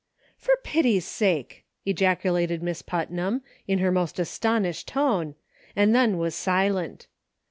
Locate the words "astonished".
4.17-4.87